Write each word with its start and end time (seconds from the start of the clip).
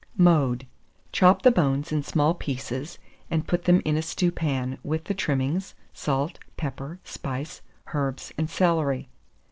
Mode. 0.17 0.65
Chop 1.11 1.43
the 1.43 1.51
bones 1.51 1.91
in 1.91 2.01
small 2.01 2.33
pieces, 2.33 2.97
and 3.29 3.45
put 3.47 3.65
them 3.65 3.83
in 3.85 3.97
a 3.97 4.01
stewpan, 4.01 4.79
with 4.83 5.03
the 5.03 5.13
trimmings, 5.13 5.75
salt, 5.93 6.39
pepper, 6.57 6.99
spice, 7.03 7.61
herbs, 7.93 8.33
and 8.35 8.49
celery. 8.49 9.09